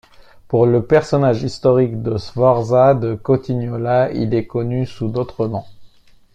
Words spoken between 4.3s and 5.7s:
est connu sous d'autres noms.